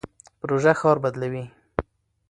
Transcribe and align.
پروژه 0.39 0.73
ښار 0.79 0.97
بدلوي. 1.03 1.45